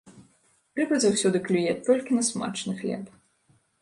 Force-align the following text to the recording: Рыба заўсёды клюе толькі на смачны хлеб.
Рыба 0.79 0.95
заўсёды 1.03 1.37
клюе 1.47 1.73
толькі 1.91 2.17
на 2.21 2.25
смачны 2.31 2.73
хлеб. 2.81 3.05